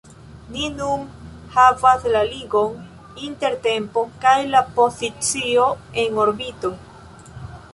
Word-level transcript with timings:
Ni 0.53 0.69
nun 0.77 1.03
havas 1.57 2.07
la 2.15 2.23
ligon 2.31 2.79
inter 3.27 3.59
tempo 3.67 4.03
kaj 4.25 4.35
la 4.55 4.63
pozicio 4.79 5.67
en 6.05 6.19
orbito. 6.25 6.73